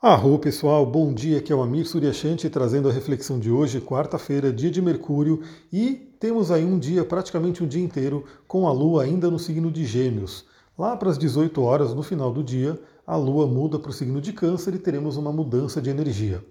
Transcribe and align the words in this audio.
Arro 0.00 0.38
pessoal, 0.38 0.86
bom 0.86 1.12
dia, 1.12 1.38
aqui 1.38 1.52
é 1.52 1.56
o 1.56 1.60
Amir 1.60 1.84
Suryashanti 1.84 2.48
trazendo 2.48 2.88
a 2.88 2.92
reflexão 2.92 3.36
de 3.36 3.50
hoje, 3.50 3.80
quarta-feira, 3.80 4.52
dia 4.52 4.70
de 4.70 4.80
Mercúrio, 4.80 5.42
e 5.72 5.92
temos 6.20 6.52
aí 6.52 6.64
um 6.64 6.78
dia, 6.78 7.04
praticamente 7.04 7.64
um 7.64 7.66
dia 7.66 7.82
inteiro, 7.82 8.24
com 8.46 8.68
a 8.68 8.72
Lua 8.72 9.02
ainda 9.02 9.28
no 9.28 9.40
signo 9.40 9.72
de 9.72 9.84
Gêmeos. 9.84 10.44
Lá 10.78 10.96
para 10.96 11.10
as 11.10 11.18
18 11.18 11.60
horas, 11.60 11.92
no 11.92 12.04
final 12.04 12.32
do 12.32 12.44
dia, 12.44 12.80
a 13.04 13.16
Lua 13.16 13.44
muda 13.48 13.76
para 13.76 13.90
o 13.90 13.92
signo 13.92 14.20
de 14.20 14.32
Câncer 14.32 14.72
e 14.72 14.78
teremos 14.78 15.16
uma 15.16 15.32
mudança 15.32 15.82
de 15.82 15.90
energia. 15.90 16.44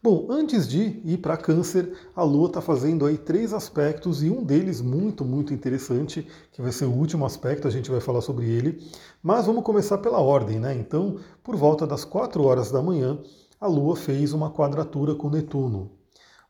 Bom, 0.00 0.28
antes 0.30 0.68
de 0.68 1.00
ir 1.04 1.18
para 1.18 1.36
Câncer, 1.36 1.92
a 2.14 2.22
Lua 2.22 2.46
está 2.46 2.60
fazendo 2.60 3.04
aí 3.04 3.18
três 3.18 3.52
aspectos 3.52 4.22
e 4.22 4.30
um 4.30 4.44
deles 4.44 4.80
muito, 4.80 5.24
muito 5.24 5.52
interessante, 5.52 6.24
que 6.52 6.62
vai 6.62 6.70
ser 6.70 6.84
o 6.84 6.92
último 6.92 7.26
aspecto, 7.26 7.66
a 7.66 7.70
gente 7.70 7.90
vai 7.90 8.00
falar 8.00 8.20
sobre 8.20 8.48
ele. 8.48 8.80
Mas 9.20 9.46
vamos 9.46 9.64
começar 9.64 9.98
pela 9.98 10.20
ordem, 10.20 10.60
né? 10.60 10.72
Então, 10.72 11.16
por 11.42 11.56
volta 11.56 11.84
das 11.84 12.04
4 12.04 12.44
horas 12.44 12.70
da 12.70 12.80
manhã, 12.80 13.18
a 13.60 13.66
Lua 13.66 13.96
fez 13.96 14.32
uma 14.32 14.52
quadratura 14.52 15.16
com 15.16 15.30
Netuno. 15.30 15.97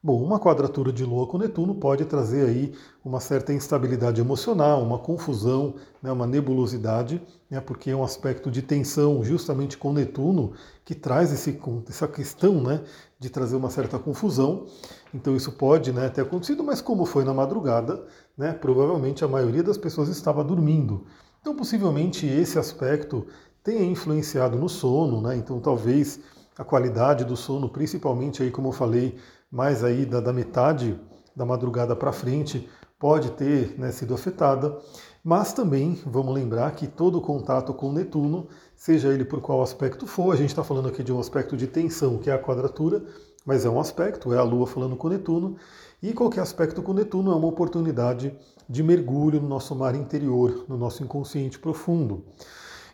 Bom, 0.01 0.23
uma 0.23 0.39
quadratura 0.39 0.93
de 0.93 1.05
Lua 1.05 1.27
com 1.27 1.39
Netuno 1.39 1.75
pode 1.75 2.05
trazer 2.05 2.47
aí 2.47 2.73
uma 3.05 3.19
certa 3.19 3.53
instabilidade 3.53 4.21
emocional, 4.21 4.81
uma 4.81 4.97
confusão, 4.97 5.75
né, 6.01 6.13
uma 6.13 6.25
nebulosidade, 6.25 7.21
né, 7.51 7.61
porque 7.61 7.91
é 7.91 7.97
um 7.97 8.05
aspecto 8.05 8.49
de 8.49 8.63
tensão 8.63 9.25
justamente 9.25 9.77
com 9.77 9.93
Netuno 9.93 10.53
que 10.85 10.95
traz 10.95 11.33
esse, 11.33 11.61
essa 11.89 12.07
questão 12.07 12.63
né, 12.63 12.81
de 13.19 13.29
trazer 13.29 13.57
uma 13.57 13.71
certa 13.71 13.99
confusão. 13.99 14.67
Então 15.13 15.35
isso 15.35 15.51
pode 15.51 15.93
né, 15.93 16.09
ter 16.09 16.21
acontecido, 16.21 16.63
mas 16.63 16.81
como 16.81 17.05
foi 17.05 17.25
na 17.25 17.35
madrugada, 17.35 18.01
né, 18.37 18.53
provavelmente 18.53 19.25
a 19.25 19.29
maioria 19.29 19.65
das 19.65 19.77
pessoas 19.77 20.09
estava 20.09 20.45
dormindo. 20.45 21.07
Então 21.41 21.57
possivelmente 21.57 22.25
esse 22.25 22.57
aspecto 22.57 23.27
tenha 23.65 23.83
influenciado 23.83 24.57
no 24.57 24.69
sono, 24.69 25.21
né, 25.21 25.37
então 25.37 25.59
talvez 25.59 26.21
a 26.57 26.63
qualidade 26.63 27.25
do 27.25 27.37
sono, 27.37 27.69
principalmente 27.69 28.45
aí 28.45 28.51
como 28.53 28.69
eu 28.69 28.73
falei, 28.73 29.17
mais 29.51 29.83
aí 29.83 30.05
da, 30.05 30.21
da 30.21 30.33
metade 30.33 30.99
da 31.35 31.45
madrugada 31.45 31.95
para 31.95 32.13
frente 32.13 32.69
pode 32.99 33.31
ter 33.33 33.79
né, 33.79 33.93
sido 33.93 34.13
afetada, 34.13 34.77
mas 35.23 35.53
também 35.53 36.01
vamos 36.05 36.35
lembrar 36.35 36.73
que 36.73 36.87
todo 36.87 37.21
contato 37.21 37.73
com 37.73 37.93
Netuno, 37.93 38.49
seja 38.75 39.09
ele 39.09 39.25
por 39.25 39.41
qual 39.41 39.63
aspecto 39.63 40.07
for, 40.07 40.33
a 40.33 40.37
gente 40.37 40.51
está 40.51 40.65
falando 40.65 40.89
aqui 40.89 41.05
de 41.05 41.13
um 41.13 41.21
aspecto 41.21 41.57
de 41.57 41.67
tensão, 41.67 42.19
que 42.19 42.29
é 42.29 42.33
a 42.33 42.43
quadratura, 42.43 43.05
mas 43.47 43.65
é 43.65 43.71
um 43.71 43.79
aspecto, 43.79 44.33
é 44.35 44.39
a 44.39 44.43
Lua 44.43 44.67
falando 44.67 44.97
com 44.97 45.09
Netuno, 45.09 45.57
e 46.03 46.13
qualquer 46.13 46.41
aspecto 46.41 46.83
com 46.83 46.93
Netuno 46.93 47.31
é 47.31 47.35
uma 47.37 47.47
oportunidade 47.47 48.37
de 48.69 48.83
mergulho 48.83 49.41
no 49.41 49.49
nosso 49.49 49.75
mar 49.75 49.95
interior, 49.95 50.65
no 50.69 50.77
nosso 50.77 51.03
inconsciente 51.03 51.59
profundo. 51.59 52.25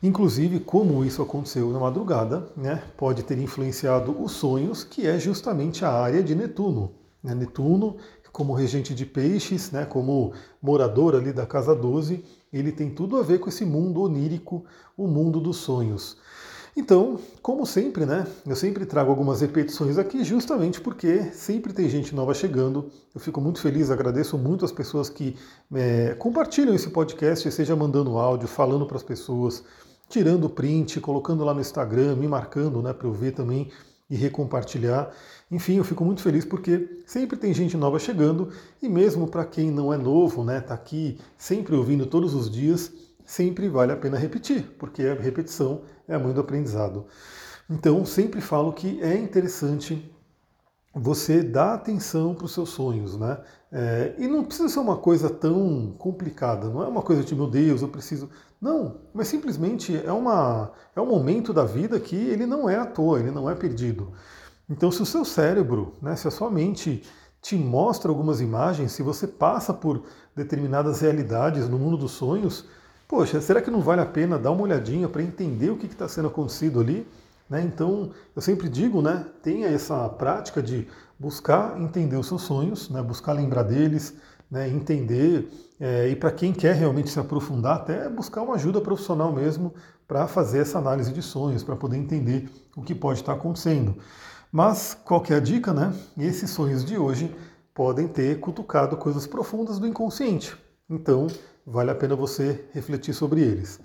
Inclusive, 0.03 0.61
como 0.61 1.05
isso 1.05 1.23
aconteceu 1.23 1.71
na 1.71 1.79
madrugada, 1.79 2.47
né, 2.57 2.83
pode 2.97 3.23
ter 3.23 3.39
influenciado 3.39 4.21
os 4.23 4.33
sonhos, 4.33 4.85
que 4.85 5.07
é 5.07 5.19
justamente 5.19 5.85
a 5.85 5.91
área 5.91 6.23
de 6.23 6.35
Netuno. 6.35 6.93
Né? 7.23 7.35
Netuno, 7.35 7.97
como 8.35 8.53
regente 8.53 8.93
de 8.95 9.07
peixes, 9.07 9.71
né, 9.71 9.85
como 9.85 10.33
morador 10.61 11.15
ali 11.15 11.33
da 11.33 11.47
casa 11.47 11.75
12, 11.75 12.25
ele 12.53 12.73
tem 12.73 12.91
tudo 12.91 13.17
a 13.17 13.23
ver 13.23 13.39
com 13.39 13.49
esse 13.49 13.65
mundo 13.65 14.03
onírico, 14.03 14.65
o 14.97 15.07
mundo 15.07 15.41
dos 15.41 15.59
sonhos. 15.59 16.17
Então, 16.77 17.21
como 17.41 17.65
sempre, 17.65 18.05
né, 18.05 18.27
eu 18.45 18.57
sempre 18.57 18.85
trago 18.85 19.09
algumas 19.09 19.41
repetições 19.41 19.97
aqui, 19.97 20.25
justamente 20.25 20.81
porque 20.81 21.23
sempre 21.33 21.73
tem 21.73 21.89
gente 21.89 22.13
nova 22.15 22.35
chegando. 22.35 22.91
Eu 23.15 23.21
fico 23.21 23.41
muito 23.41 23.61
feliz, 23.61 23.91
agradeço 23.91 24.37
muito 24.37 24.65
as 24.65 24.73
pessoas 24.73 25.09
que 25.09 25.37
é, 25.73 26.15
compartilham 26.15 26.75
esse 26.75 26.91
podcast, 26.91 27.49
seja 27.53 27.77
mandando 27.77 28.19
áudio, 28.19 28.49
falando 28.49 28.87
para 28.87 28.97
as 28.97 29.05
pessoas 29.05 29.63
tirando 30.09 30.51
print, 30.51 31.01
colocando 31.01 31.45
lá 31.45 31.55
no 31.55 31.61
Instagram, 31.61 32.17
me 32.17 32.27
marcando 32.27 32.83
né, 32.83 32.93
para 32.93 33.07
eu 33.07 33.13
ver 33.13 33.33
também 33.33 33.71
e 34.11 34.17
recompartilhar. 34.17 35.13
Enfim, 35.51 35.77
eu 35.77 35.85
fico 35.85 36.05
muito 36.05 36.23
feliz 36.23 36.45
porque 36.45 37.03
sempre 37.07 37.37
tem 37.37 37.55
gente 37.55 37.77
nova 37.77 37.99
chegando 38.01 38.51
e 38.83 38.89
mesmo 38.89 39.29
para 39.29 39.45
quem 39.45 39.71
não 39.71 39.93
é 39.93 39.97
novo, 39.97 40.43
né, 40.43 40.61
tá 40.61 40.75
aqui 40.75 41.19
sempre 41.39 41.75
ouvindo 41.75 42.07
todos 42.07 42.35
os 42.35 42.51
dias, 42.51 42.93
sempre 43.25 43.69
vale 43.69 43.93
a 43.93 43.97
pena 43.97 44.19
repetir, 44.19 44.63
porque 44.79 45.03
a 45.03 45.15
repetição 45.15 45.83
é 46.09 46.19
do 46.19 46.41
aprendizado. 46.41 47.07
Então, 47.69 48.05
sempre 48.05 48.41
falo 48.41 48.73
que 48.73 49.03
é 49.03 49.17
interessante 49.17 50.11
você 50.95 51.43
dar 51.43 51.75
atenção 51.75 52.35
para 52.35 52.45
os 52.45 52.53
seus 52.53 52.69
sonhos, 52.71 53.19
né? 53.19 53.39
É, 53.73 54.15
e 54.19 54.29
não 54.29 54.45
precisa 54.45 54.69
ser 54.69 54.79
uma 54.79 54.97
coisa 54.97 55.29
tão 55.29 55.93
complicada, 55.99 56.69
não 56.69 56.83
é 56.83 56.87
uma 56.87 57.03
coisa 57.03 57.25
de 57.25 57.35
meu 57.35 57.49
Deus, 57.49 57.83
eu 57.83 57.89
preciso. 57.89 58.31
Não, 58.61 59.01
mas 59.13 59.27
simplesmente 59.27 60.01
é, 60.07 60.13
uma, 60.13 60.71
é 60.95 61.01
um 61.01 61.07
momento 61.07 61.53
da 61.53 61.65
vida 61.65 61.99
que 61.99 62.15
ele 62.15 62.47
não 62.47 62.71
é 62.71 62.77
à 62.77 62.87
toa, 62.87 63.19
ele 63.19 63.33
não 63.33 63.51
é 63.51 63.55
perdido. 63.55 64.13
Então, 64.71 64.91
se 64.93 65.03
o 65.03 65.07
seu 65.07 65.25
cérebro, 65.25 65.95
né, 66.01 66.15
se 66.15 66.29
a 66.29 66.31
sua 66.31 66.51
mente 66.51 67.03
te 67.43 67.57
mostra 67.57 68.11
algumas 68.11 68.41
imagens, 68.41 68.93
se 68.93 69.03
você 69.03 69.27
passa 69.27 69.75
por 69.75 70.05
determinadas 70.35 71.01
realidades 71.01 71.69
no 71.69 71.79
mundo 71.79 71.97
dos 71.97 72.13
sonhos, 72.13 72.67
poxa, 73.09 73.41
será 73.41 73.61
que 73.61 73.71
não 73.71 73.81
vale 73.81 74.01
a 74.01 74.07
pena 74.07 74.39
dar 74.39 74.51
uma 74.51 74.63
olhadinha 74.63 75.09
para 75.09 75.23
entender 75.23 75.71
o 75.71 75.77
que 75.77 75.87
está 75.87 76.09
sendo 76.09 76.29
acontecido 76.29 76.81
ali? 76.81 77.07
Né? 77.49 77.63
Então, 77.63 78.11
eu 78.35 78.43
sempre 78.43 78.69
digo, 78.69 79.03
né, 79.03 79.27
tenha 79.43 79.69
essa 79.69 80.09
prática 80.09 80.63
de 80.63 80.89
buscar 81.19 81.81
entender 81.81 82.17
os 82.17 82.27
seus 82.27 82.43
sonhos, 82.43 82.89
né, 82.91 83.03
buscar 83.03 83.33
lembrar 83.33 83.63
deles, 83.63 84.15
né, 84.51 84.69
entender, 84.69 85.49
é, 85.81 86.09
e 86.09 86.17
para 86.17 86.31
quem 86.31 86.53
quer 86.53 86.75
realmente 86.75 87.11
se 87.11 87.19
aprofundar, 87.19 87.77
até 87.77 88.09
buscar 88.09 88.43
uma 88.43 88.55
ajuda 88.55 88.81
profissional 88.81 89.33
mesmo 89.33 89.75
para 90.07 90.27
fazer 90.27 90.59
essa 90.59 90.79
análise 90.79 91.13
de 91.13 91.23
sonhos, 91.23 91.63
para 91.63 91.77
poder 91.77 91.97
entender 91.97 92.49
o 92.77 92.83
que 92.83 92.95
pode 92.95 93.21
estar 93.21 93.33
acontecendo. 93.33 93.97
Mas 94.53 94.97
qual 95.05 95.21
que 95.21 95.35
a 95.35 95.41
dica, 95.41 95.73
né? 95.73 95.93
Esses 96.17 96.51
sonhos 96.51 96.85
de 96.85 96.97
hoje 96.97 97.35
podem 97.75 98.07
ter 98.07 98.39
cutucado 98.39 98.97
coisas 98.97 99.27
profundas 99.27 99.79
do 99.79 99.87
inconsciente. 99.87 100.57
Então, 100.89 101.27
vale 101.67 101.91
a 101.91 101.95
pena 101.95 102.15
você 102.15 102.65
refletir 102.73 103.15
sobre 103.15 103.41
eles. 103.41 103.81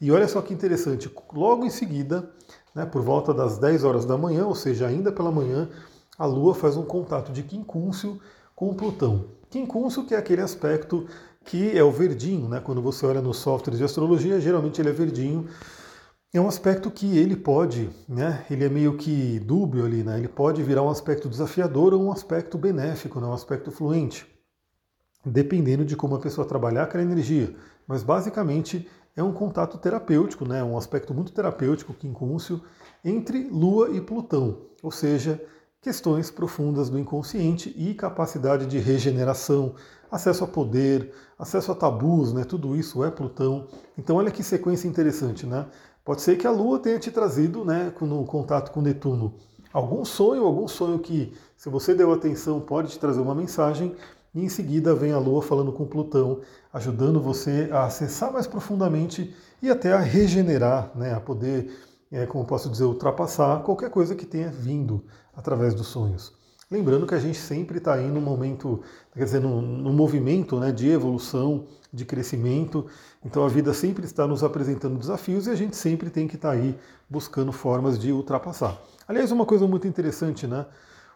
E 0.00 0.10
olha 0.10 0.28
só 0.28 0.40
que 0.42 0.54
interessante, 0.54 1.10
logo 1.32 1.64
em 1.64 1.70
seguida, 1.70 2.30
né, 2.74 2.84
por 2.84 3.02
volta 3.02 3.32
das 3.32 3.58
10 3.58 3.84
horas 3.84 4.04
da 4.04 4.18
manhã, 4.18 4.46
ou 4.46 4.54
seja, 4.54 4.86
ainda 4.86 5.12
pela 5.12 5.30
manhã, 5.30 5.68
a 6.18 6.26
Lua 6.26 6.54
faz 6.54 6.76
um 6.76 6.84
contato 6.84 7.32
de 7.32 7.42
quincúncio 7.42 8.20
com 8.54 8.74
Plutão. 8.74 9.26
Quincúncio 9.50 10.04
que 10.04 10.14
é 10.14 10.18
aquele 10.18 10.42
aspecto 10.42 11.06
que 11.44 11.76
é 11.76 11.82
o 11.82 11.90
verdinho, 11.90 12.48
né? 12.48 12.60
quando 12.60 12.80
você 12.80 13.04
olha 13.06 13.20
nos 13.20 13.38
softwares 13.38 13.78
de 13.78 13.84
astrologia, 13.84 14.40
geralmente 14.40 14.80
ele 14.80 14.88
é 14.88 14.92
verdinho. 14.92 15.46
É 16.32 16.40
um 16.40 16.48
aspecto 16.48 16.90
que 16.90 17.18
ele 17.18 17.36
pode, 17.36 17.90
né? 18.08 18.44
ele 18.50 18.64
é 18.64 18.68
meio 18.68 18.96
que 18.96 19.38
dúbio 19.40 19.84
ali, 19.84 20.02
né? 20.02 20.18
ele 20.18 20.28
pode 20.28 20.62
virar 20.62 20.82
um 20.82 20.90
aspecto 20.90 21.28
desafiador 21.28 21.94
ou 21.94 22.02
um 22.02 22.10
aspecto 22.12 22.58
benéfico, 22.58 23.20
né? 23.20 23.26
um 23.26 23.32
aspecto 23.32 23.70
fluente, 23.70 24.26
dependendo 25.24 25.84
de 25.84 25.96
como 25.96 26.14
a 26.14 26.20
pessoa 26.20 26.46
trabalhar 26.46 26.84
aquela 26.84 27.02
energia. 27.02 27.54
Mas 27.86 28.02
basicamente 28.02 28.88
é 29.16 29.22
um 29.22 29.32
contato 29.32 29.78
terapêutico, 29.78 30.46
né, 30.46 30.62
um 30.62 30.76
aspecto 30.76 31.14
muito 31.14 31.32
terapêutico, 31.32 31.94
quincúncio, 31.94 32.60
entre 33.04 33.48
Lua 33.48 33.90
e 33.90 34.00
Plutão, 34.00 34.58
ou 34.82 34.90
seja, 34.90 35.40
questões 35.80 36.30
profundas 36.30 36.88
do 36.88 36.98
inconsciente 36.98 37.72
e 37.76 37.94
capacidade 37.94 38.66
de 38.66 38.78
regeneração, 38.78 39.74
acesso 40.10 40.44
a 40.44 40.46
poder, 40.46 41.12
acesso 41.38 41.70
a 41.70 41.74
tabus, 41.74 42.32
né, 42.32 42.44
tudo 42.44 42.74
isso 42.74 43.04
é 43.04 43.10
Plutão. 43.10 43.68
Então 43.96 44.16
olha 44.16 44.30
que 44.30 44.42
sequência 44.42 44.88
interessante, 44.88 45.46
né? 45.46 45.66
Pode 46.04 46.22
ser 46.22 46.36
que 46.36 46.46
a 46.46 46.50
Lua 46.50 46.78
tenha 46.78 46.98
te 46.98 47.10
trazido, 47.10 47.64
né, 47.64 47.92
no 48.00 48.24
contato 48.24 48.72
com 48.72 48.82
Netuno, 48.82 49.34
algum 49.72 50.04
sonho, 50.04 50.44
algum 50.44 50.68
sonho 50.68 50.98
que, 50.98 51.32
se 51.56 51.68
você 51.68 51.94
deu 51.94 52.12
atenção, 52.12 52.60
pode 52.60 52.90
te 52.90 52.98
trazer 52.98 53.20
uma 53.20 53.34
mensagem, 53.34 53.94
e 54.34 54.42
em 54.42 54.48
seguida 54.48 54.94
vem 54.94 55.12
a 55.12 55.18
Lua 55.18 55.40
falando 55.40 55.72
com 55.72 55.86
Plutão, 55.86 56.40
ajudando 56.72 57.20
você 57.20 57.68
a 57.70 57.84
acessar 57.84 58.32
mais 58.32 58.46
profundamente 58.46 59.34
e 59.62 59.70
até 59.70 59.92
a 59.92 60.00
regenerar, 60.00 60.90
né, 60.94 61.14
a 61.14 61.20
poder, 61.20 61.70
é, 62.10 62.26
como 62.26 62.44
posso 62.44 62.68
dizer, 62.68 62.84
ultrapassar 62.84 63.62
qualquer 63.62 63.90
coisa 63.90 64.14
que 64.14 64.26
tenha 64.26 64.48
vindo 64.50 65.04
através 65.36 65.74
dos 65.74 65.86
sonhos. 65.86 66.32
Lembrando 66.70 67.06
que 67.06 67.14
a 67.14 67.20
gente 67.20 67.38
sempre 67.38 67.78
está 67.78 67.94
aí 67.94 68.08
num 68.08 68.20
momento, 68.20 68.82
quer 69.14 69.24
dizer, 69.24 69.40
num 69.40 69.92
movimento 69.92 70.58
né, 70.58 70.72
de 70.72 70.88
evolução, 70.88 71.66
de 71.92 72.04
crescimento. 72.04 72.86
Então 73.24 73.44
a 73.44 73.48
vida 73.48 73.72
sempre 73.72 74.04
está 74.04 74.26
nos 74.26 74.42
apresentando 74.42 74.98
desafios 74.98 75.46
e 75.46 75.50
a 75.50 75.54
gente 75.54 75.76
sempre 75.76 76.10
tem 76.10 76.26
que 76.26 76.34
estar 76.34 76.48
tá 76.48 76.54
aí 76.54 76.76
buscando 77.08 77.52
formas 77.52 77.98
de 77.98 78.10
ultrapassar. 78.10 78.76
Aliás, 79.06 79.30
uma 79.30 79.46
coisa 79.46 79.68
muito 79.68 79.86
interessante, 79.86 80.46
né? 80.46 80.66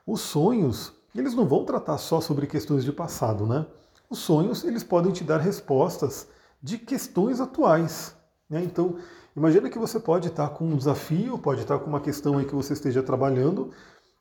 Os 0.07 0.21
sonhos 0.21 0.93
eles 1.15 1.35
não 1.35 1.47
vão 1.47 1.65
tratar 1.65 1.99
só 1.99 2.21
sobre 2.21 2.47
questões 2.47 2.85
de 2.85 2.93
passado, 2.93 3.47
né? 3.47 3.67
Os 4.11 4.19
sonhos, 4.19 4.65
eles 4.65 4.83
podem 4.83 5.13
te 5.13 5.23
dar 5.23 5.39
respostas 5.39 6.29
de 6.63 6.79
questões 6.79 7.41
atuais. 7.41 8.15
Né? 8.49 8.63
Então, 8.65 8.97
imagina 9.37 9.69
que 9.69 9.79
você 9.79 10.01
pode 10.01 10.29
estar 10.29 10.49
com 10.51 10.65
um 10.65 10.77
desafio, 10.77 11.39
pode 11.39 11.61
estar 11.61 11.79
com 11.79 11.87
uma 11.87 12.01
questão 12.01 12.39
aí 12.39 12.45
que 12.45 12.55
você 12.55 12.73
esteja 12.73 13.03
trabalhando, 13.03 13.71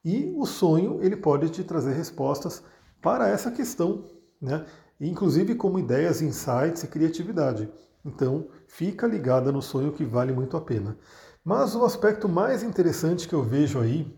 e 0.04 0.34
o 0.38 0.45
sonho, 0.45 1.00
ele 1.01 1.16
pode 1.16 1.50
te 1.50 1.63
trazer 1.63 1.94
respostas 1.94 2.63
para 3.01 3.28
essa 3.28 3.51
questão, 3.51 4.06
né? 4.42 4.66
inclusive 5.00 5.56
como 5.56 5.80
ideias, 5.80 6.22
insights 6.22 6.84
e 6.84 6.88
criatividade. 6.88 7.69
Então, 8.06 8.48
fica 8.68 9.06
ligada 9.07 9.51
no 9.51 9.62
sonho 9.62 9.92
que 9.92 10.06
vale 10.06 10.31
muito 10.31 10.56
a 10.56 10.62
pena. 10.62 10.98
Mas 11.44 11.75
o 11.75 11.84
aspecto 11.84 12.28
mais 12.28 12.63
interessante 12.63 13.28
que 13.28 13.34
eu 13.34 13.44
vejo 13.44 13.80
aí, 13.80 14.13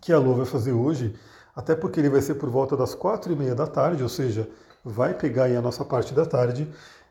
que 0.00 0.12
a 0.12 0.18
Lua 0.18 0.36
vai 0.36 0.46
fazer 0.46 0.72
hoje, 0.72 1.14
até 1.54 1.74
porque 1.74 2.00
ele 2.00 2.08
vai 2.08 2.20
ser 2.20 2.34
por 2.34 2.48
volta 2.48 2.76
das 2.76 2.94
quatro 2.94 3.32
e 3.32 3.36
meia 3.36 3.54
da 3.54 3.66
tarde, 3.66 4.02
ou 4.02 4.08
seja, 4.08 4.48
vai 4.84 5.14
pegar 5.14 5.44
aí 5.44 5.56
a 5.56 5.62
nossa 5.62 5.84
parte 5.84 6.14
da 6.14 6.24
tarde, 6.24 6.68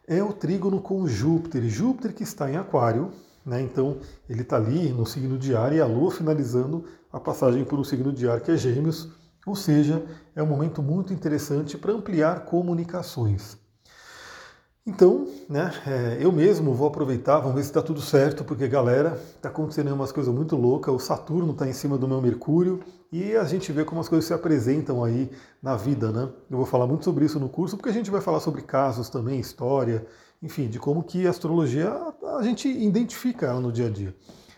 é 0.08 0.24
o 0.24 0.34
trígono 0.34 0.82
com 0.82 1.08
Júpiter. 1.08 1.64
Júpiter 1.70 2.14
que 2.14 2.24
está 2.24 2.50
em 2.50 2.58
Aquário, 2.58 3.12
né? 3.46 3.62
Então 3.62 3.98
ele 4.30 4.42
está 4.42 4.56
ali 4.56 4.90
no 4.90 5.06
signo 5.06 5.38
de 5.38 5.56
ar 5.56 5.74
e 5.74 5.80
a 5.80 5.86
Lua 5.86 6.12
finalizando 6.12 6.86
a 7.12 7.20
passagem 7.20 7.64
por 7.64 7.80
um 7.80 7.84
signo 7.84 8.12
de 8.12 8.28
ar 8.28 8.42
que 8.42 8.52
é 8.52 8.58
Gêmeos, 8.58 9.10
ou 9.46 9.56
seja, 9.56 10.04
é 10.36 10.44
um 10.44 10.48
momento 10.48 10.82
muito 10.82 11.14
interessante 11.14 11.78
para 11.78 11.94
ampliar 11.94 12.46
comunicações. 12.46 13.58
Então, 14.86 15.28
né, 15.48 15.72
é, 15.86 16.18
eu 16.20 16.32
mesmo 16.32 16.74
vou 16.74 16.88
aproveitar, 16.88 17.40
vamos 17.40 17.56
ver 17.56 17.64
se 17.64 17.70
está 17.70 17.82
tudo 17.82 18.02
certo, 18.02 18.44
porque 18.44 18.68
galera, 18.68 19.22
está 19.36 19.50
acontecendo 19.50 19.94
umas 19.94 20.12
coisas 20.12 20.34
muito 20.34 20.56
loucas, 20.56 20.94
o 20.94 21.00
Saturno 21.00 21.52
está 21.52 21.68
em 21.68 21.74
cima 21.74 21.98
do 21.98 22.08
meu 22.08 22.22
Mercúrio 22.22 22.80
e 23.12 23.36
a 23.36 23.44
gente 23.44 23.72
vê 23.72 23.84
como 23.84 24.02
as 24.02 24.10
coisas 24.10 24.26
se 24.26 24.34
apresentam 24.34 25.04
aí 25.04 25.30
na 25.62 25.76
vida, 25.76 26.12
né? 26.12 26.30
Eu 26.50 26.58
vou 26.58 26.66
falar 26.66 26.88
muito 26.88 27.06
sobre 27.06 27.26
isso 27.26 27.40
no 27.40 27.50
curso, 27.50 27.76
porque 27.76 27.90
a 27.90 27.94
gente 27.94 28.10
vai 28.10 28.22
falar 28.22 28.40
sobre 28.40 28.62
casos 28.62 29.10
também, 29.10 29.40
história, 29.40 30.08
enfim, 30.42 30.68
de 30.68 30.80
como 30.80 31.04
que 31.04 31.28
a 31.28 31.30
astrologia 31.30 31.92
a 32.38 32.42
gente 32.42 32.68
identifica 32.70 33.48
ela 33.48 33.60
no 33.60 33.72
dia 33.72 33.88
a 33.88 33.90
dia. 33.90 34.16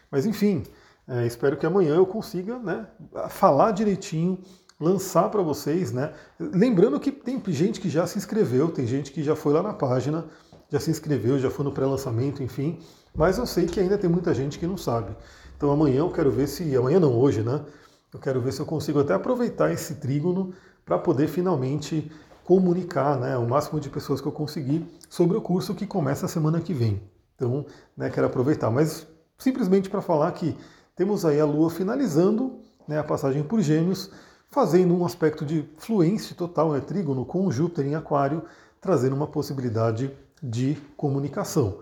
Mas 0.09 0.25
enfim, 0.25 0.63
é, 1.07 1.25
espero 1.25 1.57
que 1.57 1.65
amanhã 1.65 1.95
eu 1.95 2.05
consiga 2.05 2.57
né, 2.59 2.87
falar 3.29 3.71
direitinho 3.71 4.37
lançar 4.81 5.29
para 5.29 5.43
vocês, 5.43 5.91
né? 5.91 6.11
Lembrando 6.39 6.99
que 6.99 7.11
tem 7.11 7.41
gente 7.47 7.79
que 7.79 7.87
já 7.87 8.07
se 8.07 8.17
inscreveu, 8.17 8.69
tem 8.69 8.87
gente 8.87 9.11
que 9.11 9.23
já 9.23 9.35
foi 9.35 9.53
lá 9.53 9.61
na 9.61 9.73
página, 9.73 10.25
já 10.69 10.79
se 10.79 10.89
inscreveu, 10.89 11.37
já 11.37 11.51
foi 11.51 11.63
no 11.63 11.71
pré-lançamento, 11.71 12.41
enfim. 12.41 12.79
Mas 13.15 13.37
eu 13.37 13.45
sei 13.45 13.67
que 13.67 13.79
ainda 13.79 13.97
tem 13.97 14.09
muita 14.09 14.33
gente 14.33 14.57
que 14.57 14.65
não 14.65 14.77
sabe. 14.77 15.15
Então 15.55 15.69
amanhã 15.69 15.99
eu 15.99 16.09
quero 16.09 16.31
ver 16.31 16.47
se. 16.47 16.75
Amanhã 16.75 16.99
não, 16.99 17.13
hoje, 17.13 17.43
né? 17.43 17.63
Eu 18.11 18.19
quero 18.19 18.41
ver 18.41 18.51
se 18.51 18.59
eu 18.59 18.65
consigo 18.65 18.99
até 18.99 19.13
aproveitar 19.13 19.71
esse 19.71 19.95
trígono 19.95 20.53
para 20.83 20.97
poder 20.97 21.27
finalmente 21.27 22.11
comunicar 22.43 23.17
né, 23.17 23.37
o 23.37 23.47
máximo 23.47 23.79
de 23.79 23.89
pessoas 23.89 24.19
que 24.19 24.27
eu 24.27 24.31
conseguir 24.31 24.85
sobre 25.07 25.37
o 25.37 25.41
curso 25.41 25.73
que 25.73 25.85
começa 25.85 26.25
a 26.25 26.29
semana 26.29 26.59
que 26.59 26.73
vem. 26.73 27.01
Então, 27.35 27.65
né, 27.95 28.09
quero 28.09 28.27
aproveitar. 28.27 28.69
Mas 28.69 29.07
simplesmente 29.37 29.89
para 29.89 30.01
falar 30.01 30.31
que 30.33 30.57
temos 30.95 31.23
aí 31.23 31.39
a 31.39 31.45
Lua 31.45 31.69
finalizando 31.69 32.59
né, 32.87 32.99
a 32.99 33.03
passagem 33.03 33.43
por 33.43 33.61
Gêmeos 33.61 34.11
fazendo 34.51 34.93
um 34.93 35.05
aspecto 35.05 35.45
de 35.45 35.67
fluência 35.77 36.35
total, 36.35 36.73
né, 36.73 36.81
trígono 36.81 37.25
com 37.25 37.49
Júpiter 37.49 37.87
em 37.87 37.95
Aquário, 37.95 38.43
trazendo 38.81 39.15
uma 39.15 39.27
possibilidade 39.27 40.11
de 40.43 40.77
comunicação. 40.97 41.79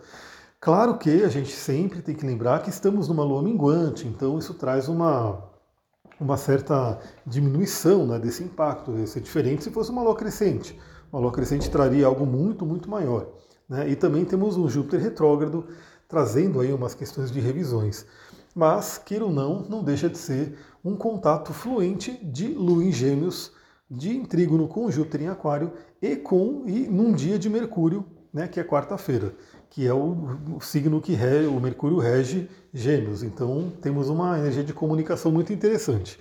Claro 0.61 0.97
que 0.97 1.23
a 1.23 1.29
gente 1.29 1.51
sempre 1.51 2.01
tem 2.01 2.13
que 2.13 2.25
lembrar 2.25 2.61
que 2.61 2.69
estamos 2.69 3.07
numa 3.07 3.23
lua 3.23 3.41
minguante, 3.41 4.05
então 4.05 4.37
isso 4.37 4.53
traz 4.53 4.87
uma, 4.87 5.41
uma 6.19 6.37
certa 6.37 6.99
diminuição 7.25 8.05
né, 8.05 8.19
desse 8.19 8.43
impacto. 8.43 8.91
Ia 8.91 9.07
ser 9.07 9.21
diferente 9.21 9.63
se 9.63 9.71
fosse 9.71 9.89
uma 9.89 10.03
lua 10.03 10.15
crescente. 10.15 10.77
Uma 11.11 11.21
lua 11.21 11.31
crescente 11.31 11.71
traria 11.71 12.05
algo 12.05 12.25
muito, 12.25 12.65
muito 12.65 12.89
maior. 12.89 13.27
Né? 13.67 13.89
E 13.89 13.95
também 13.95 14.25
temos 14.25 14.57
um 14.57 14.69
Júpiter 14.69 14.99
retrógrado 14.99 15.65
trazendo 16.07 16.59
aí 16.59 16.73
umas 16.73 16.93
questões 16.93 17.31
de 17.31 17.39
revisões. 17.39 18.05
Mas, 18.55 18.97
queira 18.97 19.25
ou 19.25 19.31
não, 19.31 19.61
não 19.69 19.83
deixa 19.83 20.09
de 20.09 20.17
ser 20.17 20.57
um 20.83 20.95
contato 20.95 21.53
fluente 21.53 22.11
de 22.23 22.47
Lua 22.47 22.83
em 22.83 22.91
Gêmeos, 22.91 23.51
de 23.89 24.19
trígono 24.27 24.67
com 24.67 24.89
Júpiter 24.91 25.21
em 25.23 25.27
Aquário 25.27 25.73
e 26.01 26.15
com 26.15 26.63
e 26.67 26.87
num 26.87 27.13
dia 27.13 27.39
de 27.39 27.49
Mercúrio, 27.49 28.05
né, 28.33 28.47
que 28.47 28.59
é 28.59 28.63
quarta-feira, 28.63 29.33
que 29.69 29.87
é 29.87 29.93
o, 29.93 30.37
o, 30.57 30.61
signo 30.61 31.01
que 31.01 31.13
rege, 31.13 31.47
o 31.47 31.59
Mercúrio 31.59 31.97
rege 31.97 32.49
Gêmeos. 32.73 33.23
Então 33.23 33.71
temos 33.81 34.09
uma 34.09 34.37
energia 34.37 34.63
de 34.63 34.73
comunicação 34.73 35.31
muito 35.31 35.51
interessante. 35.51 36.19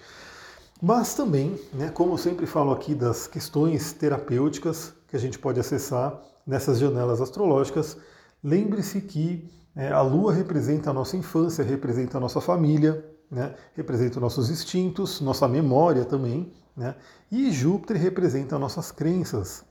Mas 0.81 1.15
também, 1.15 1.59
né, 1.75 1.91
como 1.91 2.15
eu 2.15 2.19
sempre 2.19 2.47
falo 2.47 2.73
aqui 2.73 2.95
das 2.95 3.27
questões 3.27 3.93
terapêuticas 3.93 4.95
que 5.09 5.17
a 5.17 5.19
gente 5.19 5.39
pode 5.39 5.59
acessar 5.59 6.23
nessas 6.47 6.79
janelas 6.79 7.21
astrológicas, 7.21 7.97
lembre-se 8.43 9.01
que 9.01 9.45
é, 9.79 9.93
a 9.93 10.03
Lua 10.03 10.33
representa 10.33 10.91
a 10.91 10.93
nossa 10.93 11.17
infância, 11.17 11.63
representa 11.63 12.19
a 12.19 12.21
nossa 12.21 12.41
família, 12.41 13.09
né? 13.31 13.55
representa 13.75 14.19
nossos 14.19 14.51
instintos, 14.51 15.21
nossa 15.21 15.47
memória 15.47 16.05
também, 16.05 16.53
né? 16.77 16.97
e 17.31 17.53
Júpiter 17.53 17.97
representa 17.97 18.59
nossas 18.59 18.91
crenças. 18.91 19.65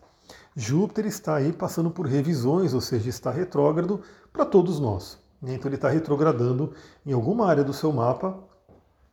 Júpiter 0.56 1.06
está 1.07 1.36
aí 1.36 1.51
passando 1.51 1.92
por 1.92 2.06
revisões, 2.06 2.74
ou 2.74 2.80
seja, 2.80 3.09
está 3.09 3.31
retrógrado 3.31 4.01
para 4.31 4.45
todos 4.45 4.80
nós. 4.80 5.19
Né? 5.42 5.56
Então 5.56 5.68
ele 5.68 5.75
está 5.75 5.89
retrogradando 5.89 6.71
em 7.06 7.12
alguma 7.12 7.45
área 7.45 7.63
do 7.65 7.74
seu 7.74 7.92
mapa 7.92 8.39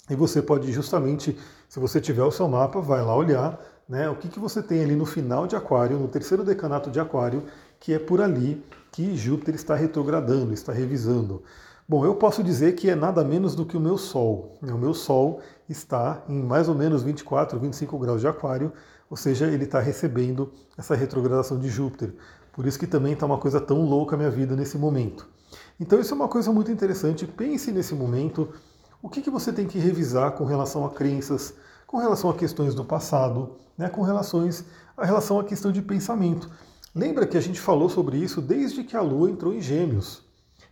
e 0.08 0.14
você 0.14 0.40
pode 0.40 0.70
justamente, 0.70 1.36
se 1.68 1.80
você 1.80 2.00
tiver 2.00 2.22
o 2.22 2.30
seu 2.30 2.46
mapa, 2.46 2.80
vai 2.80 3.02
lá 3.02 3.16
olhar 3.16 3.58
né, 3.88 4.08
o 4.08 4.14
que, 4.14 4.28
que 4.28 4.38
você 4.38 4.62
tem 4.62 4.82
ali 4.82 4.94
no 4.94 5.04
final 5.04 5.46
de 5.46 5.56
Aquário, 5.56 5.98
no 5.98 6.06
terceiro 6.06 6.44
decanato 6.44 6.88
de 6.88 7.00
Aquário, 7.00 7.42
que 7.84 7.92
é 7.92 7.98
por 7.98 8.22
ali 8.22 8.64
que 8.90 9.14
Júpiter 9.14 9.54
está 9.54 9.74
retrogradando, 9.74 10.54
está 10.54 10.72
revisando. 10.72 11.42
Bom, 11.86 12.02
eu 12.02 12.14
posso 12.14 12.42
dizer 12.42 12.74
que 12.74 12.88
é 12.88 12.94
nada 12.94 13.22
menos 13.22 13.54
do 13.54 13.66
que 13.66 13.76
o 13.76 13.80
meu 13.80 13.98
Sol. 13.98 14.56
O 14.62 14.78
meu 14.78 14.94
Sol 14.94 15.42
está 15.68 16.22
em 16.26 16.42
mais 16.42 16.66
ou 16.66 16.74
menos 16.74 17.02
24, 17.02 17.58
25 17.58 17.98
graus 17.98 18.22
de 18.22 18.26
Aquário, 18.26 18.72
ou 19.10 19.18
seja, 19.18 19.48
ele 19.48 19.64
está 19.64 19.80
recebendo 19.80 20.50
essa 20.78 20.94
retrogradação 20.94 21.58
de 21.58 21.68
Júpiter. 21.68 22.14
Por 22.54 22.64
isso 22.64 22.78
que 22.78 22.86
também 22.86 23.12
está 23.12 23.26
uma 23.26 23.36
coisa 23.36 23.60
tão 23.60 23.82
louca 23.82 24.16
a 24.16 24.18
minha 24.18 24.30
vida 24.30 24.56
nesse 24.56 24.78
momento. 24.78 25.28
Então 25.78 26.00
isso 26.00 26.14
é 26.14 26.16
uma 26.16 26.28
coisa 26.28 26.50
muito 26.50 26.72
interessante. 26.72 27.26
Pense 27.26 27.70
nesse 27.70 27.94
momento 27.94 28.48
o 29.02 29.10
que, 29.10 29.20
que 29.20 29.28
você 29.28 29.52
tem 29.52 29.66
que 29.66 29.78
revisar 29.78 30.32
com 30.32 30.46
relação 30.46 30.86
a 30.86 30.90
crenças, 30.90 31.52
com 31.86 31.98
relação 31.98 32.30
a 32.30 32.34
questões 32.34 32.74
do 32.74 32.82
passado, 32.82 33.56
né, 33.76 33.90
com 33.90 34.00
relações 34.00 34.64
a 34.96 35.04
relação 35.04 35.38
à 35.38 35.44
questão 35.44 35.70
de 35.70 35.82
pensamento. 35.82 36.48
Lembra 36.94 37.26
que 37.26 37.36
a 37.36 37.40
gente 37.40 37.60
falou 37.60 37.88
sobre 37.88 38.18
isso 38.18 38.40
desde 38.40 38.84
que 38.84 38.96
a 38.96 39.00
Lua 39.00 39.28
entrou 39.28 39.52
em 39.52 39.60
Gêmeos. 39.60 40.22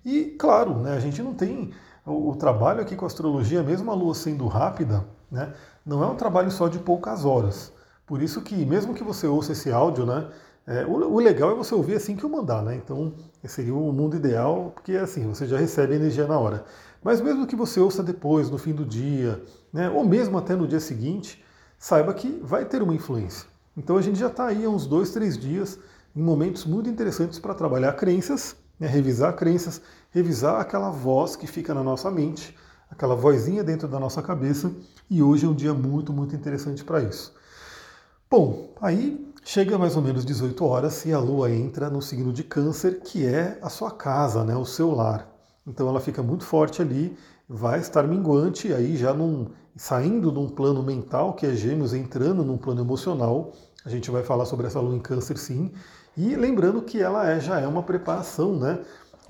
E, 0.04 0.36
claro, 0.38 0.78
né, 0.78 0.94
a 0.94 1.00
gente 1.00 1.20
não 1.20 1.34
tem 1.34 1.72
o, 2.06 2.34
trabalho 2.36 2.80
aqui 2.80 2.94
com 2.94 3.04
a 3.04 3.08
astrologia, 3.08 3.62
mesmo 3.62 3.90
a 3.90 3.94
Lua 3.94 4.14
sendo 4.14 4.46
rápida, 4.46 5.04
né, 5.30 5.52
não 5.84 6.02
é 6.02 6.06
um 6.06 6.14
trabalho 6.14 6.50
só 6.50 6.68
de 6.68 6.78
poucas 6.78 7.24
horas. 7.24 7.72
Por 8.06 8.22
isso 8.22 8.40
que, 8.40 8.64
mesmo 8.64 8.94
que 8.94 9.02
você 9.02 9.26
ouça 9.26 9.50
esse 9.50 9.72
áudio, 9.72 10.06
né, 10.06 10.28
é, 10.64 10.86
o, 10.86 10.92
o, 10.92 11.18
legal 11.18 11.50
é 11.50 11.54
você 11.56 11.74
ouvir 11.74 11.96
assim 11.96 12.14
que 12.14 12.22
eu 12.22 12.28
mandar, 12.28 12.62
né? 12.62 12.76
Então, 12.76 13.12
seria 13.44 13.74
o 13.74 13.92
mundo 13.92 14.16
ideal, 14.16 14.70
porque 14.72 14.92
assim, 14.92 15.26
você 15.26 15.44
já 15.44 15.58
recebe 15.58 15.94
a 15.94 15.96
energia 15.96 16.26
na 16.26 16.38
hora. 16.38 16.64
Mas 17.02 17.20
mesmo 17.20 17.48
que 17.48 17.56
você 17.56 17.80
ouça 17.80 18.00
depois, 18.00 18.48
no 18.48 18.58
fim 18.58 18.72
do 18.72 18.84
dia, 18.84 19.42
né, 19.72 19.90
ou 19.90 20.04
mesmo 20.04 20.38
até 20.38 20.54
no 20.54 20.68
dia 20.68 20.78
seguinte, 20.78 21.44
saiba 21.76 22.14
que 22.14 22.40
vai 22.44 22.64
ter 22.64 22.80
uma 22.80 22.94
influência. 22.94 23.48
Então 23.76 23.96
a 23.96 24.02
gente 24.02 24.20
já 24.20 24.28
está 24.28 24.46
aí 24.46 24.64
há 24.64 24.68
uns 24.68 24.86
dois, 24.86 25.10
três 25.10 25.36
dias 25.36 25.80
em 26.14 26.22
momentos 26.22 26.64
muito 26.64 26.88
interessantes 26.88 27.38
para 27.38 27.54
trabalhar 27.54 27.92
crenças 27.94 28.56
né, 28.82 28.88
revisar 28.88 29.34
crenças, 29.34 29.80
revisar 30.10 30.60
aquela 30.60 30.90
voz 30.90 31.36
que 31.36 31.46
fica 31.46 31.72
na 31.72 31.84
nossa 31.84 32.10
mente, 32.10 32.56
aquela 32.90 33.14
vozinha 33.14 33.62
dentro 33.62 33.86
da 33.86 34.00
nossa 34.00 34.20
cabeça, 34.20 34.72
e 35.08 35.22
hoje 35.22 35.46
é 35.46 35.48
um 35.48 35.54
dia 35.54 35.72
muito, 35.72 36.12
muito 36.12 36.34
interessante 36.34 36.82
para 36.82 37.00
isso. 37.00 37.32
Bom, 38.28 38.74
aí 38.80 39.32
chega 39.44 39.78
mais 39.78 39.94
ou 39.96 40.02
menos 40.02 40.24
18 40.24 40.64
horas 40.64 41.04
e 41.04 41.12
a 41.12 41.18
Lua 41.20 41.48
entra 41.50 41.88
no 41.88 42.02
signo 42.02 42.32
de 42.32 42.42
Câncer, 42.42 43.00
que 43.00 43.24
é 43.24 43.56
a 43.62 43.68
sua 43.68 43.92
casa, 43.92 44.42
né, 44.42 44.56
o 44.56 44.64
seu 44.64 44.90
lar. 44.90 45.28
Então 45.64 45.88
ela 45.88 46.00
fica 46.00 46.20
muito 46.20 46.44
forte 46.44 46.82
ali, 46.82 47.16
vai 47.48 47.78
estar 47.78 48.02
minguante, 48.02 48.72
aí 48.72 48.96
já 48.96 49.14
num, 49.14 49.46
saindo 49.76 50.32
de 50.32 50.38
um 50.40 50.48
plano 50.48 50.82
mental, 50.82 51.34
que 51.34 51.46
é 51.46 51.54
Gêmeos, 51.54 51.94
entrando 51.94 52.42
num 52.42 52.58
plano 52.58 52.80
emocional. 52.80 53.52
A 53.84 53.88
gente 53.88 54.10
vai 54.10 54.24
falar 54.24 54.44
sobre 54.44 54.66
essa 54.66 54.80
Lua 54.80 54.96
em 54.96 55.00
Câncer, 55.00 55.38
sim. 55.38 55.72
E 56.16 56.36
lembrando 56.36 56.82
que 56.82 57.00
ela 57.00 57.26
é, 57.28 57.40
já 57.40 57.58
é 57.58 57.66
uma 57.66 57.82
preparação, 57.82 58.54
né? 58.54 58.80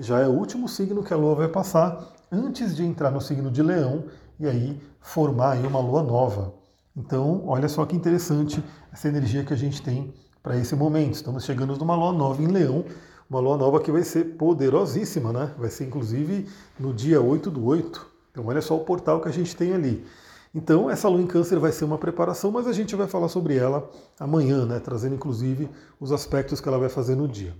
Já 0.00 0.18
é 0.18 0.26
o 0.26 0.32
último 0.32 0.68
signo 0.68 1.02
que 1.02 1.14
a 1.14 1.16
Lua 1.16 1.34
vai 1.34 1.48
passar 1.48 2.12
antes 2.30 2.74
de 2.74 2.84
entrar 2.84 3.10
no 3.10 3.20
signo 3.20 3.50
de 3.52 3.62
Leão 3.62 4.04
e 4.40 4.48
aí 4.48 4.80
formar 5.00 5.52
aí 5.52 5.66
uma 5.66 5.78
Lua 5.78 6.02
nova. 6.02 6.54
Então, 6.96 7.44
olha 7.46 7.68
só 7.68 7.86
que 7.86 7.94
interessante 7.94 8.62
essa 8.92 9.06
energia 9.06 9.44
que 9.44 9.52
a 9.52 9.56
gente 9.56 9.80
tem 9.80 10.12
para 10.42 10.56
esse 10.56 10.74
momento. 10.74 11.14
Estamos 11.14 11.44
chegando 11.44 11.76
numa 11.76 11.94
Lua 11.94 12.12
nova 12.12 12.42
em 12.42 12.48
Leão, 12.48 12.84
uma 13.30 13.38
Lua 13.38 13.56
nova 13.56 13.78
que 13.80 13.92
vai 13.92 14.02
ser 14.02 14.36
poderosíssima, 14.36 15.32
né? 15.32 15.52
Vai 15.56 15.70
ser 15.70 15.84
inclusive 15.84 16.48
no 16.80 16.92
dia 16.92 17.20
8 17.20 17.48
do 17.48 17.64
8. 17.64 18.04
Então, 18.32 18.46
olha 18.46 18.60
só 18.60 18.76
o 18.76 18.80
portal 18.84 19.20
que 19.20 19.28
a 19.28 19.32
gente 19.32 19.54
tem 19.54 19.72
ali. 19.72 20.04
Então, 20.54 20.90
essa 20.90 21.08
lua 21.08 21.22
em 21.22 21.26
câncer 21.26 21.58
vai 21.58 21.72
ser 21.72 21.86
uma 21.86 21.96
preparação, 21.96 22.50
mas 22.50 22.66
a 22.66 22.74
gente 22.74 22.94
vai 22.94 23.06
falar 23.06 23.28
sobre 23.28 23.56
ela 23.56 23.90
amanhã, 24.20 24.66
né? 24.66 24.78
Trazendo 24.78 25.14
inclusive 25.14 25.70
os 25.98 26.12
aspectos 26.12 26.60
que 26.60 26.68
ela 26.68 26.78
vai 26.78 26.90
fazer 26.90 27.14
no 27.14 27.26
dia. 27.26 27.54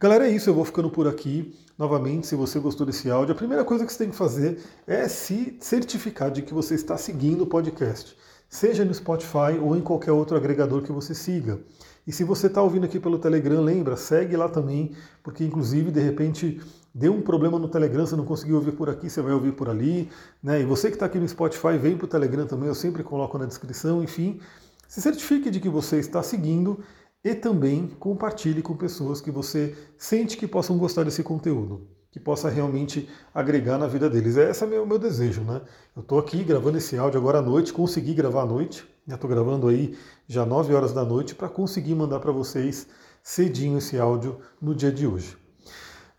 Galera, 0.00 0.26
é 0.26 0.30
isso, 0.30 0.48
eu 0.48 0.54
vou 0.54 0.64
ficando 0.64 0.88
por 0.88 1.06
aqui. 1.06 1.54
Novamente, 1.76 2.26
se 2.26 2.34
você 2.34 2.58
gostou 2.58 2.86
desse 2.86 3.10
áudio, 3.10 3.34
a 3.34 3.36
primeira 3.36 3.62
coisa 3.62 3.84
que 3.84 3.92
você 3.92 3.98
tem 3.98 4.10
que 4.10 4.16
fazer 4.16 4.58
é 4.86 5.06
se 5.06 5.58
certificar 5.60 6.30
de 6.30 6.40
que 6.40 6.54
você 6.54 6.74
está 6.74 6.96
seguindo 6.96 7.42
o 7.42 7.46
podcast, 7.46 8.16
seja 8.48 8.86
no 8.86 8.94
Spotify 8.94 9.58
ou 9.60 9.76
em 9.76 9.82
qualquer 9.82 10.12
outro 10.12 10.34
agregador 10.34 10.80
que 10.82 10.92
você 10.92 11.14
siga. 11.14 11.60
E 12.06 12.12
se 12.12 12.24
você 12.24 12.46
está 12.46 12.62
ouvindo 12.62 12.84
aqui 12.84 12.98
pelo 12.98 13.18
Telegram, 13.18 13.60
lembra, 13.60 13.96
segue 13.96 14.34
lá 14.34 14.48
também, 14.48 14.92
porque 15.22 15.44
inclusive 15.44 15.90
de 15.90 16.00
repente 16.00 16.60
Deu 16.92 17.14
um 17.14 17.22
problema 17.22 17.58
no 17.58 17.68
Telegram, 17.68 18.04
você 18.04 18.16
não 18.16 18.24
conseguiu 18.24 18.56
ouvir 18.56 18.72
por 18.72 18.90
aqui, 18.90 19.08
você 19.08 19.22
vai 19.22 19.32
ouvir 19.32 19.52
por 19.52 19.68
ali. 19.68 20.10
Né? 20.42 20.60
E 20.60 20.64
você 20.64 20.88
que 20.88 20.94
está 20.94 21.06
aqui 21.06 21.18
no 21.18 21.28
Spotify, 21.28 21.78
vem 21.78 21.96
para 21.96 22.04
o 22.04 22.08
Telegram 22.08 22.46
também, 22.46 22.68
eu 22.68 22.74
sempre 22.74 23.04
coloco 23.04 23.38
na 23.38 23.46
descrição. 23.46 24.02
Enfim, 24.02 24.40
se 24.88 25.00
certifique 25.00 25.50
de 25.50 25.60
que 25.60 25.68
você 25.68 25.98
está 25.98 26.20
seguindo 26.20 26.80
e 27.22 27.32
também 27.34 27.86
compartilhe 27.86 28.60
com 28.60 28.76
pessoas 28.76 29.20
que 29.20 29.30
você 29.30 29.76
sente 29.96 30.36
que 30.36 30.48
possam 30.48 30.76
gostar 30.78 31.04
desse 31.04 31.22
conteúdo, 31.22 31.86
que 32.10 32.18
possa 32.18 32.48
realmente 32.48 33.08
agregar 33.32 33.78
na 33.78 33.86
vida 33.86 34.10
deles. 34.10 34.36
Esse 34.36 34.64
é 34.64 34.80
o 34.80 34.86
meu, 34.86 34.98
desejo, 34.98 35.42
né? 35.42 35.60
Eu 35.94 36.02
estou 36.02 36.18
aqui 36.18 36.42
gravando 36.42 36.78
esse 36.78 36.98
áudio 36.98 37.20
agora 37.20 37.38
à 37.38 37.42
noite, 37.42 37.72
consegui 37.72 38.14
gravar 38.14 38.42
à 38.42 38.46
noite, 38.46 38.84
estou 39.06 39.30
gravando 39.30 39.68
aí 39.68 39.96
já 40.26 40.44
9 40.44 40.74
horas 40.74 40.92
da 40.92 41.04
noite 41.04 41.36
para 41.36 41.48
conseguir 41.48 41.94
mandar 41.94 42.18
para 42.18 42.32
vocês 42.32 42.88
cedinho 43.22 43.78
esse 43.78 43.96
áudio 43.96 44.40
no 44.60 44.74
dia 44.74 44.90
de 44.90 45.06
hoje. 45.06 45.39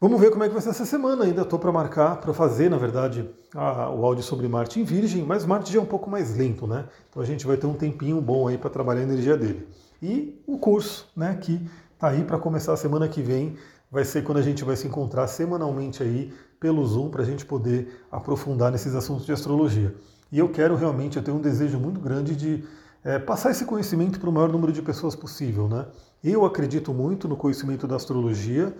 Vamos 0.03 0.20
ver 0.20 0.31
como 0.31 0.43
é 0.43 0.48
que 0.48 0.53
vai 0.53 0.63
ser 0.63 0.70
essa 0.72 0.84
semana. 0.84 1.25
Ainda 1.25 1.43
estou 1.43 1.60
para 1.60 1.72
marcar, 1.72 2.15
para 2.15 2.34
fazer, 2.34 2.72
na 2.72 2.77
verdade, 2.77 3.29
a, 3.53 3.88
o 3.91 4.03
áudio 4.03 4.24
sobre 4.24 4.48
Marte 4.48 4.79
em 4.79 4.84
Virgem, 4.84 5.24
mas 5.24 5.46
Marte 5.46 5.72
já 5.72 5.77
é 5.77 5.81
um 5.81 5.86
pouco 5.86 6.10
mais 6.10 6.36
lento, 6.36 6.65
né? 6.65 6.86
Então 7.08 7.22
a 7.22 7.25
gente 7.25 7.46
vai 7.46 7.55
ter 7.55 7.67
um 7.67 7.75
tempinho 7.75 8.20
bom 8.20 8.48
aí 8.48 8.58
para 8.58 8.72
trabalhar 8.72 9.01
a 9.01 9.03
energia 9.03 9.38
dele. 9.38 9.67
E 10.01 10.41
o 10.48 10.58
curso, 10.58 11.08
né, 11.15 11.38
que 11.39 11.70
está 11.93 12.08
aí 12.08 12.24
para 12.24 12.39
começar 12.39 12.74
a 12.74 12.77
semana 12.77 13.08
que 13.08 13.22
vem, 13.22 13.55
vai 13.91 14.03
ser 14.03 14.24
quando 14.24 14.39
a 14.39 14.41
gente 14.41 14.63
vai 14.63 14.75
se 14.75 14.88
encontrar 14.88 15.27
semanalmente 15.27 16.01
aí 16.01 16.34
pelo 16.60 16.84
Zoom 16.84 17.12
para 17.12 17.22
a 17.22 17.25
gente 17.25 17.46
poder 17.46 18.03
aprofundar 18.12 18.72
nesses 18.72 18.96
assuntos 18.96 19.24
de 19.24 19.31
astrologia. 19.31 19.93
E 20.31 20.39
eu 20.39 20.50
quero 20.50 20.75
realmente, 20.75 21.17
eu 21.17 21.24
tenho 21.24 21.38
um 21.38 21.41
desejo 21.41 21.77
muito 21.77 22.00
grande 22.00 22.36
de 22.36 22.63
é, 23.03 23.20
passar 23.20 23.51
esse 23.51 23.65
conhecimento 23.65 24.20
para 24.20 24.31
o 24.31 24.34
maior 24.34 24.51
número 24.51 24.72
de 24.72 24.81
pessoas 24.81 25.15
possível, 25.15 25.67
né? 25.67 25.86
Eu 26.24 26.43
acredito 26.43 26.91
muito 26.91 27.27
no 27.27 27.38
conhecimento 27.38 27.86
da 27.86 27.98
astrologia. 27.98 28.75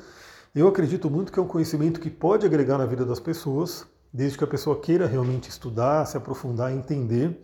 Eu 0.53 0.67
acredito 0.67 1.10
muito 1.10 1.31
que 1.31 1.39
é 1.39 1.41
um 1.41 1.48
conhecimento 1.48 2.01
que 2.01 2.10
pode 2.10 2.46
agregar 2.46 2.77
na 2.77 2.86
vida 2.86 3.05
das 3.05 3.22
pessoas, 3.22 3.88
desde 4.12 4.38
que 4.38 4.43
a 4.43 4.48
pessoa 4.48 4.77
queira 4.81 5.08
realmente 5.08 5.50
estudar, 5.50 6.05
se 6.05 6.17
aprofundar, 6.17 6.74
entender, 6.74 7.39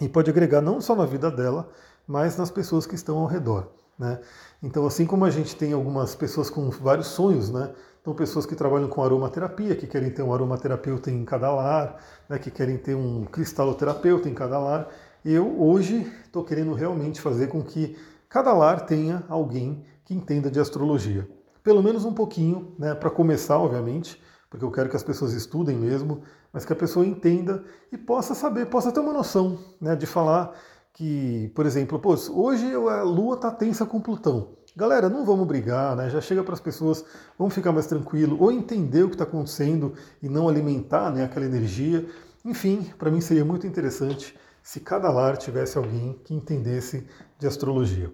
e 0.00 0.08
pode 0.08 0.30
agregar 0.30 0.62
não 0.62 0.80
só 0.80 0.96
na 0.96 1.04
vida 1.04 1.30
dela, 1.30 1.68
mas 2.06 2.38
nas 2.38 2.50
pessoas 2.50 2.86
que 2.86 2.94
estão 2.94 3.18
ao 3.18 3.26
redor. 3.26 3.70
Né? 3.98 4.18
Então, 4.62 4.86
assim 4.86 5.04
como 5.04 5.26
a 5.26 5.30
gente 5.30 5.54
tem 5.54 5.74
algumas 5.74 6.14
pessoas 6.14 6.48
com 6.48 6.70
vários 6.70 7.08
sonhos, 7.08 7.50
né? 7.50 7.74
Então, 8.00 8.14
pessoas 8.14 8.46
que 8.46 8.56
trabalham 8.56 8.88
com 8.88 9.04
aromaterapia, 9.04 9.76
que 9.76 9.86
querem 9.86 10.10
ter 10.10 10.22
um 10.22 10.32
aromaterapeuta 10.32 11.10
em 11.10 11.26
cada 11.26 11.52
lar, 11.52 12.02
né? 12.30 12.38
que 12.38 12.50
querem 12.50 12.78
ter 12.78 12.94
um 12.94 13.26
cristaloterapeuta 13.26 14.30
em 14.30 14.34
cada 14.34 14.58
lar. 14.58 14.88
Eu, 15.22 15.60
hoje, 15.60 16.10
estou 16.24 16.42
querendo 16.42 16.72
realmente 16.72 17.20
fazer 17.20 17.48
com 17.48 17.62
que 17.62 17.94
cada 18.26 18.54
lar 18.54 18.86
tenha 18.86 19.22
alguém 19.28 19.84
que 20.06 20.14
entenda 20.14 20.50
de 20.50 20.58
astrologia 20.58 21.28
pelo 21.62 21.82
menos 21.82 22.04
um 22.04 22.12
pouquinho, 22.12 22.74
né, 22.78 22.94
para 22.94 23.10
começar, 23.10 23.58
obviamente, 23.58 24.20
porque 24.50 24.64
eu 24.64 24.70
quero 24.70 24.90
que 24.90 24.96
as 24.96 25.02
pessoas 25.02 25.32
estudem 25.32 25.76
mesmo, 25.76 26.22
mas 26.52 26.64
que 26.64 26.72
a 26.72 26.76
pessoa 26.76 27.06
entenda 27.06 27.64
e 27.90 27.96
possa 27.96 28.34
saber, 28.34 28.66
possa 28.66 28.92
ter 28.92 29.00
uma 29.00 29.12
noção 29.12 29.58
né, 29.80 29.96
de 29.96 30.06
falar 30.06 30.54
que, 30.92 31.50
por 31.54 31.64
exemplo, 31.64 31.98
pô, 31.98 32.14
hoje 32.32 32.74
a 32.74 33.02
Lua 33.02 33.36
está 33.36 33.50
tensa 33.50 33.86
com 33.86 34.00
Plutão. 34.00 34.50
Galera, 34.76 35.08
não 35.08 35.24
vamos 35.24 35.46
brigar, 35.46 35.94
né? 35.94 36.08
Já 36.08 36.20
chega 36.20 36.42
para 36.42 36.54
as 36.54 36.60
pessoas, 36.60 37.04
vamos 37.38 37.54
ficar 37.54 37.72
mais 37.72 37.86
tranquilo, 37.86 38.38
ou 38.40 38.50
entender 38.50 39.02
o 39.02 39.08
que 39.08 39.14
está 39.14 39.24
acontecendo 39.24 39.94
e 40.22 40.28
não 40.28 40.48
alimentar 40.48 41.10
né, 41.10 41.24
aquela 41.24 41.44
energia. 41.44 42.06
Enfim, 42.44 42.90
para 42.98 43.10
mim 43.10 43.20
seria 43.20 43.44
muito 43.44 43.66
interessante 43.66 44.34
se 44.62 44.80
cada 44.80 45.10
lar 45.10 45.36
tivesse 45.36 45.76
alguém 45.76 46.18
que 46.24 46.34
entendesse 46.34 47.06
de 47.38 47.46
astrologia. 47.46 48.10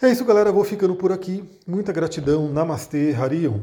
É 0.00 0.10
isso, 0.10 0.24
galera. 0.26 0.52
Vou 0.52 0.62
ficando 0.62 0.94
por 0.94 1.10
aqui. 1.10 1.42
Muita 1.66 1.90
gratidão. 1.92 2.48
Namastê, 2.52 3.14
Harion. 3.14 3.60